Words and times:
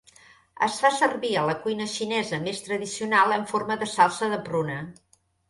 Es 0.67 0.77
fa 0.85 0.89
servir 0.99 1.29
a 1.41 1.43
la 1.49 1.55
cuina 1.65 1.87
xinesa 1.91 2.39
més 2.47 2.63
tradicional 2.69 3.37
en 3.37 3.47
forma 3.53 3.79
de 3.85 3.91
salsa 3.93 4.33
de 4.35 4.43
pruna. 4.51 4.81